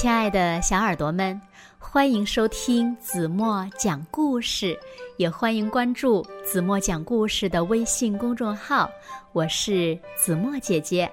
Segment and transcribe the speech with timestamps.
[0.00, 1.38] 亲爱的小耳朵们，
[1.78, 4.74] 欢迎收听子墨讲故事，
[5.18, 8.90] 也欢迎关注子墨讲故事的微信公众号。
[9.34, 11.12] 我是子墨姐姐。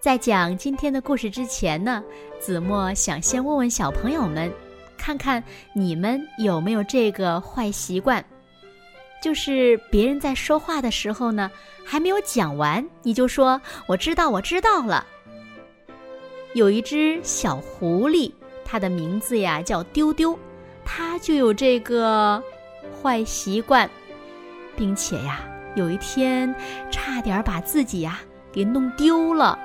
[0.00, 2.02] 在讲今天的故事之前呢，
[2.40, 4.52] 子墨想先问问小朋友们，
[4.98, 5.40] 看看
[5.76, 8.24] 你们有没有这个坏习惯，
[9.22, 11.48] 就是别人在说话的时候呢，
[11.86, 15.06] 还没有讲完，你就说“我知道，我知道了”。
[16.54, 18.32] 有一只小狐狸，
[18.64, 20.38] 它的名字呀叫丢丢，
[20.84, 22.40] 它就有这个
[23.02, 23.90] 坏习惯，
[24.76, 25.40] 并且呀，
[25.74, 26.54] 有一天
[26.92, 28.20] 差点把自己呀
[28.52, 29.58] 给弄丢了。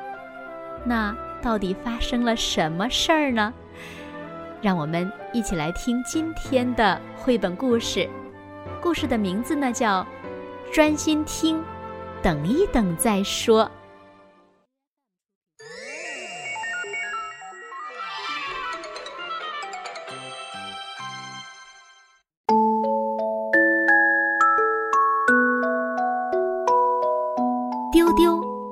[0.83, 3.53] 那到底发生了什么事儿呢？
[4.59, 8.09] 让我们一起来听今天的绘本故事。
[8.81, 10.01] 故事的名字呢叫
[10.73, 11.63] 《专心听，
[12.23, 13.63] 等一等再说》。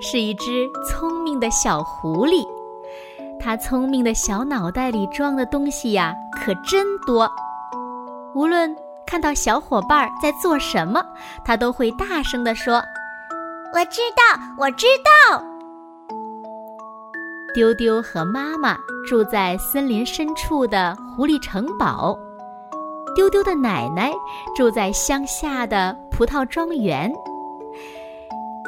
[0.09, 2.47] 是一只聪明的小狐狸，
[3.37, 7.29] 它聪明的小脑袋里装的东西呀，可真多。
[8.33, 8.73] 无论
[9.05, 11.03] 看到小伙伴在做什么，
[11.43, 12.81] 它都会大声地说
[13.75, 15.43] ：“我知道，我知道。”
[17.53, 22.17] 丢丢和妈妈住在森林深处的狐狸城堡，
[23.13, 24.13] 丢丢的奶奶
[24.55, 27.11] 住在乡下的葡萄庄园。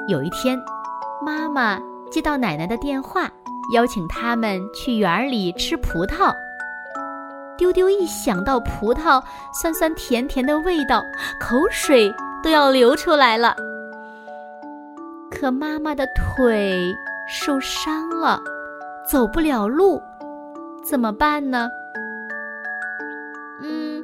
[0.09, 0.59] 有一天，
[1.21, 3.29] 妈妈接到奶奶的电话，
[3.73, 6.33] 邀请他们去园里吃葡萄。
[7.57, 9.21] 丢丢一想到葡萄
[9.53, 11.03] 酸酸甜甜的味道，
[11.39, 13.53] 口水都要流出来了。
[15.29, 16.95] 可妈妈的腿
[17.27, 18.41] 受伤了，
[19.05, 20.01] 走不了路，
[20.83, 21.69] 怎么办呢？
[23.61, 24.01] 嗯，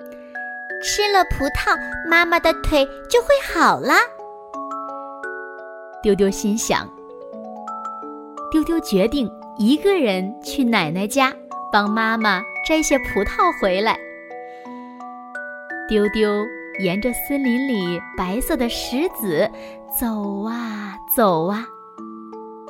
[0.83, 1.77] 吃了葡萄，
[2.09, 3.93] 妈妈的腿就会好了。
[6.03, 6.87] 丢丢心想
[8.55, 11.33] ：“丢丢决定一个人去奶奶家
[11.69, 13.99] 帮妈妈摘些葡萄回来。”
[15.89, 16.41] 丢丢
[16.79, 19.51] 沿着森林里白色的石子
[19.99, 21.67] 走啊走啊，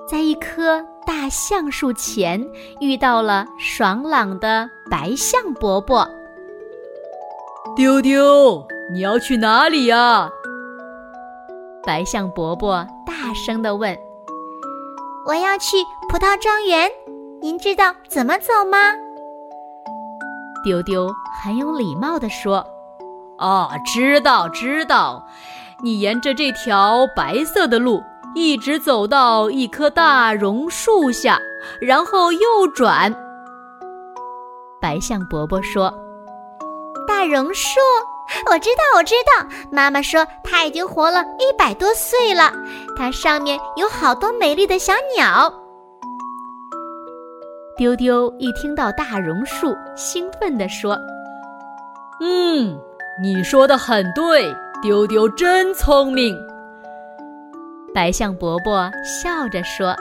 [0.09, 2.43] 在一棵大橡树前
[2.79, 6.09] 遇到了爽朗的白象伯伯。
[7.75, 10.31] 丢丢，你要去哪里呀？
[11.83, 12.83] 白象伯伯。
[13.05, 13.95] 大声地问
[15.25, 15.77] ：“我要去
[16.09, 16.89] 葡萄庄园，
[17.41, 18.77] 您知道怎么走吗？”
[20.63, 22.65] 丢丢很有礼貌地说
[23.39, 25.27] ：“哦，知道，知道。
[25.83, 28.01] 你沿着这条白色的路，
[28.33, 31.39] 一直走到一棵大榕树下，
[31.81, 33.13] 然后右转。”
[34.79, 35.93] 白象伯伯说
[37.07, 37.79] ：“大榕树。”
[38.51, 39.47] 我知道，我知道。
[39.71, 42.51] 妈妈说它已经活了一百多岁了，
[42.97, 45.53] 它上面有好多美丽的小鸟。
[47.77, 50.97] 丢丢一听到大榕树，兴奋地说
[52.21, 52.79] ：“嗯，
[53.21, 56.37] 你说的很对，丢丢真聪明。”
[57.93, 59.95] 白象伯伯笑着说：“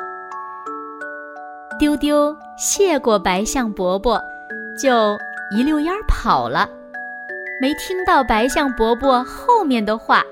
[1.79, 4.21] 丢丢谢过白象伯伯，
[4.81, 5.17] 就
[5.51, 6.69] 一溜烟跑了。”
[7.65, 10.23] 没听到白象伯伯后面的话，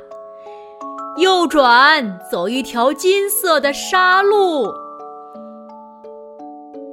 [1.16, 4.70] 右转，走一条金色的沙路。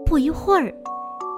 [0.05, 0.73] 不一会儿，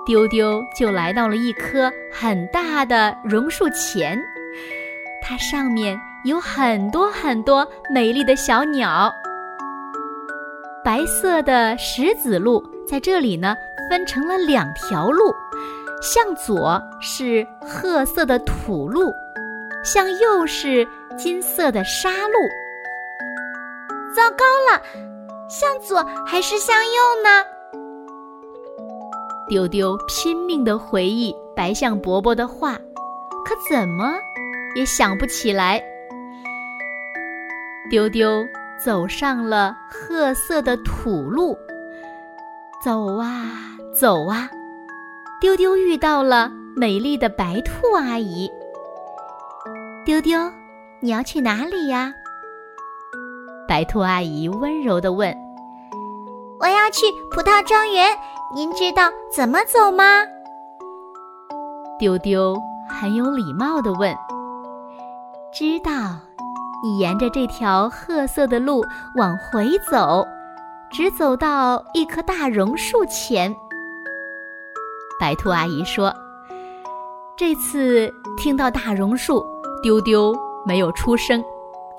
[0.06, 4.22] 丢丢就来到了一棵很大的榕树前，
[5.20, 9.12] 它上面有很多很多美丽的小鸟。
[10.86, 13.56] 白色的石子路在这里呢，
[13.90, 15.34] 分成了两条路。
[16.02, 19.14] 向左是褐色的土路，
[19.84, 22.34] 向右是金色的沙路。
[24.16, 24.82] 糟糕了，
[25.48, 26.92] 向左还是向右
[27.24, 27.46] 呢？
[29.48, 32.74] 丢丢拼命地回忆白象伯伯的话，
[33.46, 34.16] 可怎么
[34.76, 35.80] 也想不起来。
[37.92, 38.44] 丢丢
[38.84, 41.56] 走上了褐色的土路，
[42.84, 43.46] 走啊
[43.94, 44.50] 走啊。
[45.42, 48.48] 丢丢遇到了美丽的白兔阿姨。
[50.06, 50.40] 丢丢，
[51.00, 52.14] 你要去哪里呀？
[53.68, 55.36] 白兔阿姨温柔地问。
[56.60, 58.16] 我要去葡萄庄园，
[58.54, 60.24] 您知道怎么走吗？
[61.98, 62.56] 丢丢
[62.88, 64.16] 很有礼貌地问。
[65.52, 66.20] 知道，
[66.84, 68.86] 你沿着这条褐色的路
[69.16, 70.24] 往回走，
[70.92, 73.52] 直走到一棵大榕树前。
[75.22, 76.12] 白兔阿姨说。
[77.38, 79.46] 这次听到大榕树，
[79.84, 80.36] 丢丢
[80.66, 81.44] 没有出声，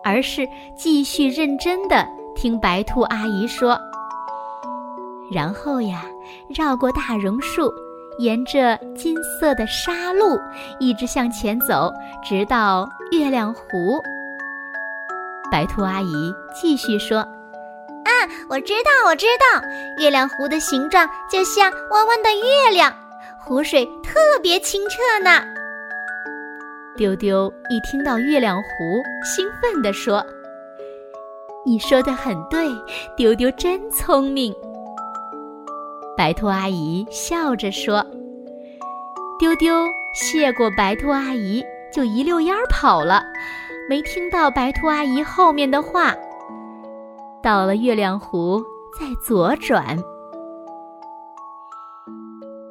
[0.02, 0.46] 而是
[0.76, 2.04] 继续认真的
[2.34, 3.78] 听白兔阿姨说。
[5.30, 6.02] 然后呀，
[6.48, 7.72] 绕过大榕树，
[8.18, 10.36] 沿着金色的沙路
[10.80, 11.92] 一直向前走，
[12.24, 14.02] 直到月亮湖。
[15.50, 17.18] 白兔阿姨继续说
[18.04, 18.10] ：“啊，
[18.48, 19.62] 我知道，我知道，
[19.98, 22.92] 月亮湖的形状就像弯弯的月亮，
[23.44, 25.44] 湖水特别清澈呢。”
[26.96, 28.68] 丢丢一听到月亮湖，
[29.24, 30.24] 兴奋地说
[31.64, 32.68] ：“你说的很对，
[33.16, 34.54] 丢丢真聪明。”
[36.16, 38.04] 白兔阿姨笑着说
[39.40, 43.22] ：“丢丢谢过白兔阿姨，就一溜烟儿跑了，
[43.88, 46.14] 没听到白兔阿姨后面的话。
[47.42, 48.62] 到了月亮湖，
[49.00, 49.98] 再左转，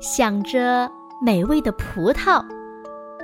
[0.01, 0.89] 想着
[1.21, 2.43] 美味的葡萄，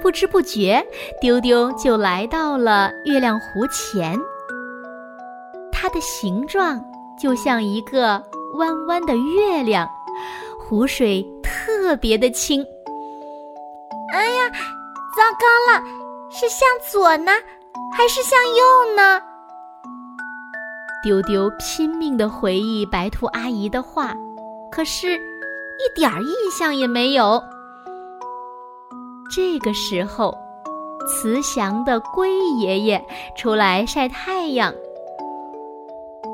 [0.01, 0.85] 不知不觉，
[1.19, 4.17] 丢丢就来到了月亮湖前。
[5.71, 6.79] 它的形状
[7.19, 8.23] 就像一个
[8.55, 9.89] 弯弯的月亮。”
[10.59, 12.61] 湖水特别的清。
[14.11, 14.49] 哎呀，
[15.15, 15.81] 糟糕了，
[16.29, 17.31] 是向左呢，
[17.95, 19.21] 还是向右呢？
[21.01, 24.13] 丢丢拼命的回忆白兔阿姨的话，
[24.69, 25.17] 可是，
[25.79, 27.41] 一点儿印象也没有。
[29.29, 30.35] 这个时候，
[31.07, 34.73] 慈祥的龟爷爷出来晒太阳。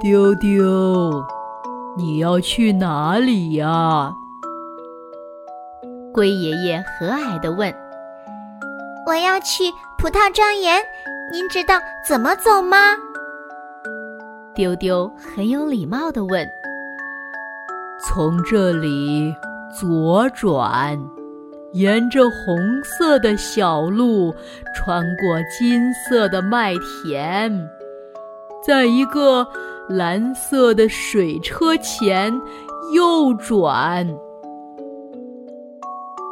[0.01, 1.23] 丢丢，
[1.97, 4.13] 你要去哪里呀？
[6.13, 7.73] 龟爷爷和蔼地问
[9.07, 9.63] ：“我要去
[9.97, 10.79] 葡萄庄园，
[11.31, 12.77] 您知道怎么走吗？”
[14.53, 16.47] 丢丢很有礼貌地问
[18.05, 19.33] ：“从这里
[19.79, 20.99] 左转，
[21.71, 24.35] 沿着红色的小路，
[24.75, 27.69] 穿过金色的麦田，
[28.65, 29.47] 在一个
[29.87, 32.33] 蓝色的水车前
[32.93, 34.05] 右转。”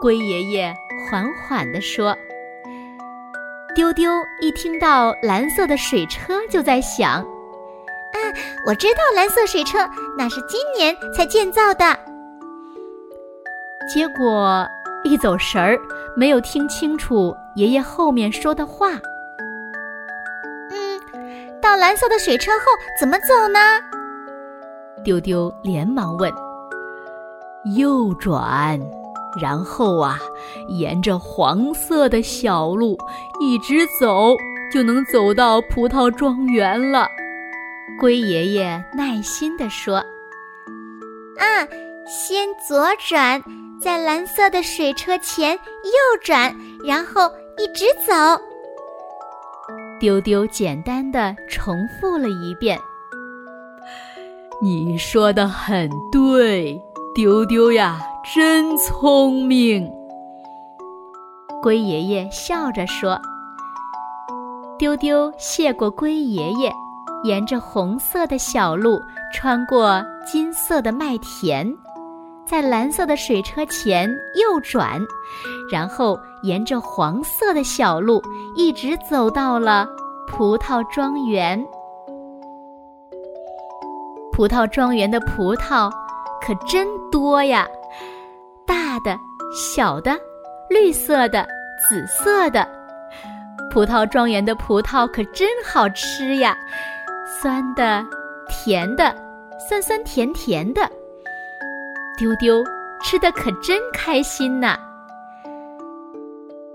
[0.01, 0.73] 龟爷爷
[1.09, 2.15] 缓缓地说
[3.73, 7.25] ：“丢丢一听到蓝色的水车，就在想，
[8.65, 9.79] 我知道蓝色水车
[10.17, 11.97] 那是今年才建造的。”
[13.93, 14.65] 结果
[15.03, 15.79] 一走神儿，
[16.15, 18.89] 没有听清楚爷爷后面说的话。
[20.71, 21.01] 嗯，
[21.61, 22.65] 到蓝色的水车后
[22.99, 23.59] 怎么走呢？
[25.03, 26.31] 丢丢连忙问
[27.75, 28.79] ：“右转。”
[29.41, 30.19] 然后啊，
[30.67, 32.97] 沿着黄色的小路
[33.39, 34.35] 一直走，
[34.73, 37.07] 就能走到葡萄庄园了。
[37.99, 39.97] 龟爷爷耐心地说
[41.37, 41.67] ：“啊，
[42.07, 43.41] 先左转，
[43.79, 48.13] 在蓝色的水车前右转，然后一直走。”
[49.99, 52.79] 丢丢简单的重复了一遍。
[54.63, 56.81] 你说的很对，
[57.13, 57.99] 丢丢呀。
[58.35, 59.91] 真聪明，
[61.63, 63.19] 龟爷爷笑着说。
[64.77, 66.71] 丢丢谢过龟爷爷，
[67.23, 69.01] 沿着红色的小路，
[69.31, 71.71] 穿过金色的麦田，
[72.45, 74.99] 在蓝色的水车前右转，
[75.71, 78.21] 然后沿着黄色的小路
[78.55, 79.87] 一直走到了
[80.27, 81.63] 葡萄庄园。
[84.31, 85.91] 葡萄庄园的葡萄
[86.41, 87.67] 可真多呀！
[88.65, 89.15] 大的、
[89.53, 90.17] 小的、
[90.69, 91.47] 绿色的、
[91.87, 92.67] 紫色的，
[93.71, 96.57] 葡萄庄园的葡萄可真好吃呀！
[97.41, 98.05] 酸的、
[98.47, 99.15] 甜的、
[99.67, 100.81] 酸酸甜甜的，
[102.15, 102.63] 丢丢
[103.01, 104.77] 吃的可真开心呐！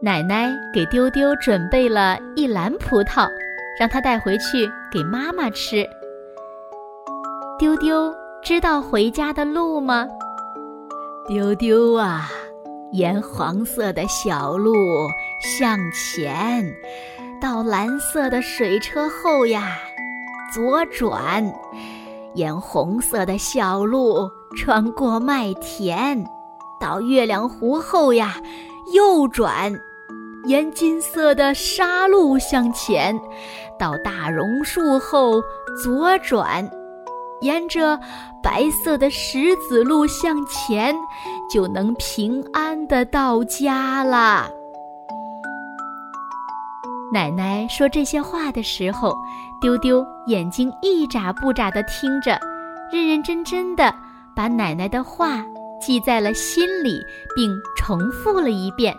[0.03, 3.31] 奶奶给丢丢准备了一篮葡萄，
[3.79, 5.89] 让他带回去给妈妈吃。
[7.61, 10.09] 丢丢知道回家的路吗？
[11.29, 12.29] 丢丢啊，
[12.91, 14.75] 沿黄色的小路
[15.61, 16.75] 向前，
[17.41, 19.79] 到蓝色的水车后呀，
[20.55, 21.45] 左转，
[22.35, 26.25] 沿红色的小路穿过麦田，
[26.81, 28.35] 到月亮湖后呀，
[28.95, 29.73] 右转，
[30.45, 33.19] 沿金色的沙路向前，
[33.79, 35.43] 到大榕树后
[35.83, 36.69] 左转。
[37.43, 38.01] 沿着
[38.43, 40.97] 白色的石子路向前，
[41.53, 44.49] 就能平安的到家啦。
[47.17, 49.17] 奶奶说这些话的时候，
[49.59, 52.39] 丢丢眼睛一眨不眨的听着，
[52.93, 53.91] 认认真真的
[54.35, 55.43] 把奶奶的话
[55.81, 57.01] 记在了心里，
[57.35, 58.95] 并重复了一遍。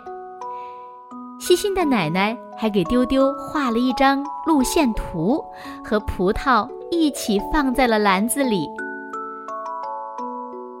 [1.38, 5.40] 细心的奶奶还给丢丢画了一张路线图，
[5.84, 8.68] 和葡萄一起放在了篮子里。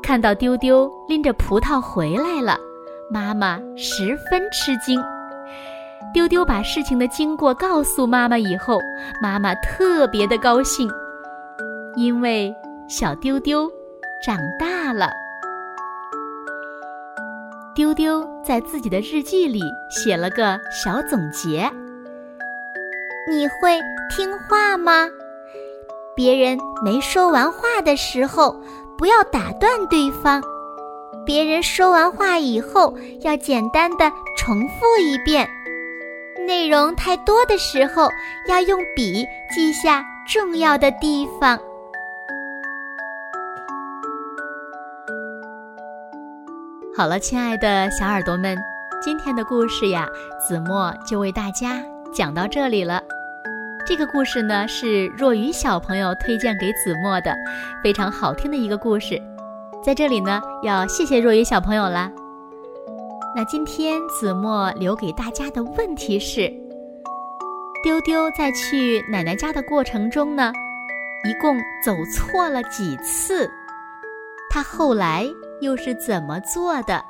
[0.02, 2.58] 看到丢丢拎着葡萄回来了，
[3.08, 5.00] 妈妈十分吃惊。
[6.12, 8.80] 丢丢把事情的经过告诉妈妈以后，
[9.22, 10.90] 妈妈特别的高兴，
[11.96, 12.54] 因为
[12.88, 13.70] 小丢丢
[14.24, 15.10] 长大了。
[17.74, 19.60] 丢丢在自己的日记里
[19.90, 21.70] 写了个小总结
[23.30, 23.78] ：“你会
[24.10, 25.08] 听话吗？
[26.16, 28.60] 别人没说完话的时候，
[28.96, 30.40] 不要打断对方；
[31.24, 35.48] 别人说完话以后，要简单的重复一遍。
[36.48, 38.08] 内容太多的时候，
[38.46, 41.58] 要用笔记下重要的地方。”
[46.96, 48.56] 好了，亲爱的小耳朵们，
[49.02, 50.08] 今天的故事呀，
[50.40, 51.82] 子墨就为大家
[52.14, 53.02] 讲到这里了。
[53.86, 57.36] 这个故事呢，是若雨小朋友推荐给子墨的，
[57.84, 59.20] 非常好听的一个故事。
[59.84, 62.10] 在这里呢，要谢谢若雨小朋友啦。
[63.38, 66.52] 那今天子墨留给大家的问题是：
[67.84, 70.52] 丢丢在去奶奶家的过程中呢，
[71.22, 73.48] 一共走错了几次？
[74.50, 75.24] 他后来。
[75.60, 77.04] 又是怎么做的？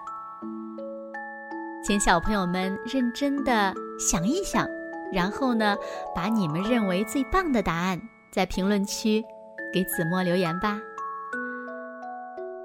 [1.85, 4.67] 请小朋友们认真的想一想，
[5.13, 5.77] 然后呢，
[6.15, 9.23] 把你们认为最棒的答案在评论区
[9.71, 10.79] 给子墨留言吧。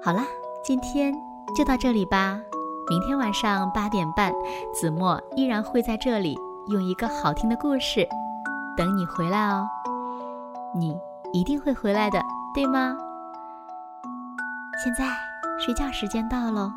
[0.02, 0.26] 好啦，
[0.62, 1.14] 今天
[1.54, 2.40] 就到这里吧。
[2.88, 4.32] 明天晚上八点半，
[4.72, 6.38] 子墨依然会在这里
[6.68, 8.06] 用一个好听的故事
[8.76, 9.66] 等你回来哦。
[10.74, 10.96] 你
[11.32, 12.20] 一定会回来的，
[12.54, 12.96] 对吗？
[14.82, 15.04] 现在。
[15.56, 16.68] 睡觉时间到喽，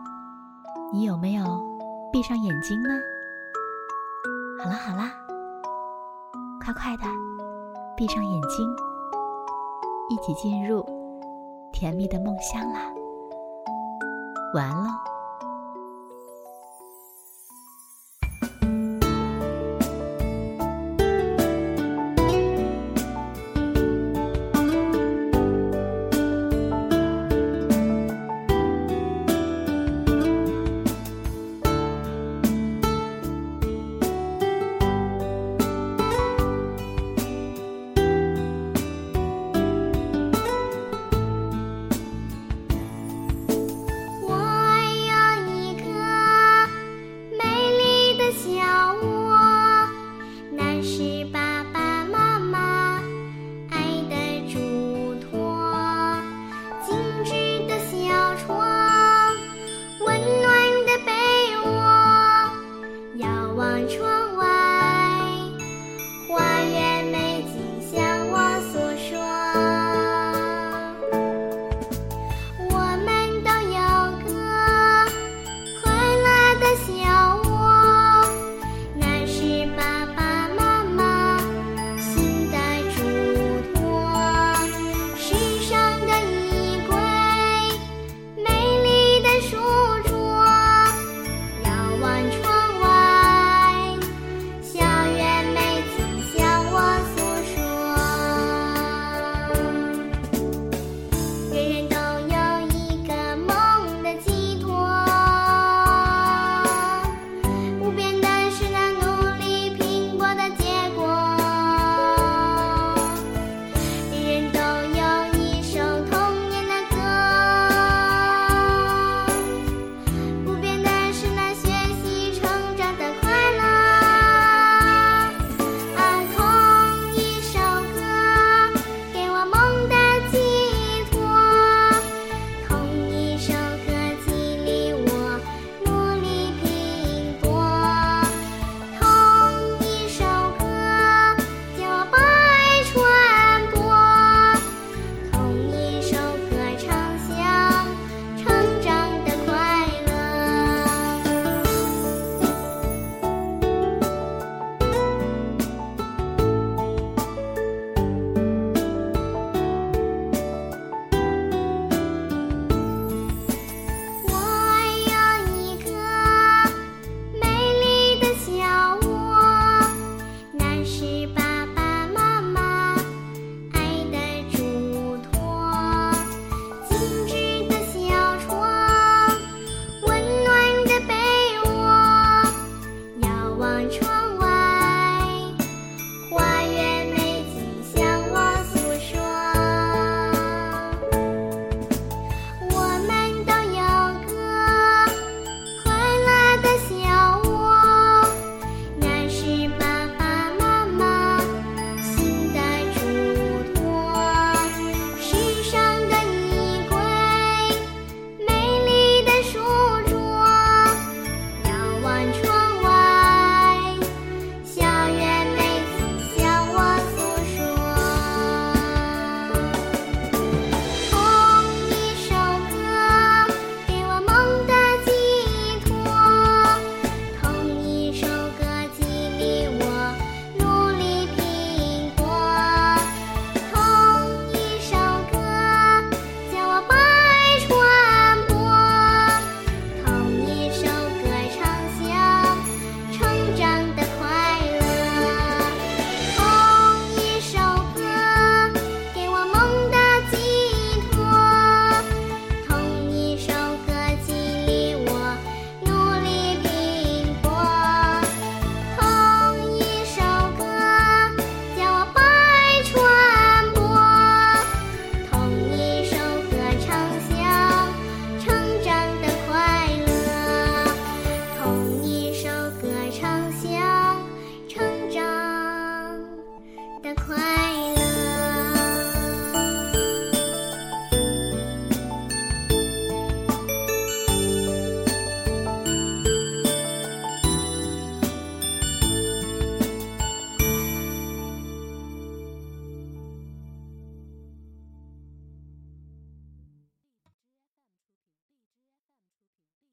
[0.93, 1.43] 你有没有
[2.11, 2.89] 闭上眼睛呢？
[4.63, 5.09] 好了好了，
[6.63, 7.03] 快快的
[7.95, 8.75] 闭上眼睛，
[10.11, 10.85] 一起进入
[11.73, 12.81] 甜蜜的梦乡啦！
[14.53, 15.16] 晚安喽。